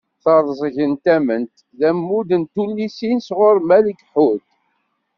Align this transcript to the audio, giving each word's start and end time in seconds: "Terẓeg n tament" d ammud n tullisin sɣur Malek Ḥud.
"Terẓeg 0.23 0.75
n 0.91 0.93
tament" 1.03 1.55
d 1.79 1.81
ammud 1.89 2.29
n 2.41 2.43
tullisin 2.53 3.17
sɣur 3.27 3.57
Malek 3.67 3.99
Ḥud. 4.11 4.43